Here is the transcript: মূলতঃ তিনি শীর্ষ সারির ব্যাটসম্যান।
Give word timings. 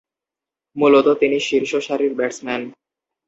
মূলতঃ 0.75 1.13
তিনি 1.21 1.37
শীর্ষ 1.39 1.71
সারির 1.87 2.13
ব্যাটসম্যান। 2.15 2.61